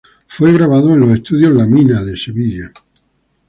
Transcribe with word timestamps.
Fue 0.25 0.51
grabado 0.51 0.95
en 0.95 0.99
los 1.01 1.13
Estudios 1.13 1.53
La 1.53 1.67
Mina 1.67 2.01
de 2.03 2.17
Sevilla. 2.17 2.71